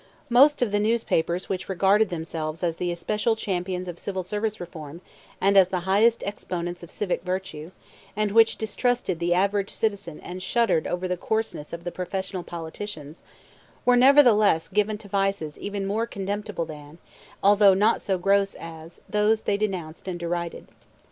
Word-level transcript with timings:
Most 0.31 0.63
of 0.63 0.71
the 0.71 0.79
newspapers 0.79 1.47
which 1.47 1.69
regarded 1.69 2.09
themselves 2.09 2.63
as 2.63 2.77
the 2.77 2.91
especial 2.91 3.35
champions 3.35 3.87
of 3.87 3.99
Civil 3.99 4.23
Service 4.23 4.59
Reform 4.59 4.99
and 5.39 5.55
as 5.55 5.67
the 5.69 5.81
highest 5.81 6.23
exponents 6.23 6.81
of 6.81 6.89
civic 6.89 7.21
virtue, 7.21 7.69
and 8.15 8.31
which 8.31 8.55
distrusted 8.57 9.19
the 9.19 9.35
average 9.35 9.69
citizen 9.69 10.19
and 10.21 10.41
shuddered 10.41 10.87
over 10.87 11.07
the 11.07 11.17
"coarseness" 11.17 11.71
of 11.71 11.83
the 11.83 11.91
professional 11.91 12.41
politicians, 12.41 13.21
were, 13.85 13.95
nevertheless, 13.95 14.69
given 14.69 14.97
to 14.97 15.07
vices 15.07 15.59
even 15.59 15.85
more 15.85 16.07
contemptible 16.07 16.65
than, 16.65 16.97
although 17.43 17.75
not 17.75 18.01
so 18.01 18.17
gross 18.17 18.55
as, 18.59 19.01
those 19.07 19.41
they 19.41 19.55
denounced 19.55 20.07
and 20.07 20.19
derided. 20.19 20.67